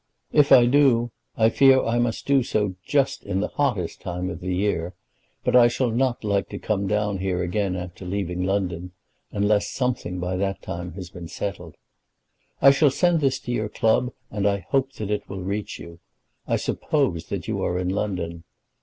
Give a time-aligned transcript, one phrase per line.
[0.31, 4.39] If I do, I fear I must do so just in the hottest time of
[4.39, 4.95] the year;
[5.43, 8.93] but I shall not like to come down here again after leaving London,
[9.31, 11.75] unless something by that time has been settled.
[12.63, 15.99] I shall send this to your club, and I hope that it will reach you.
[16.47, 18.43] I suppose that you are in London.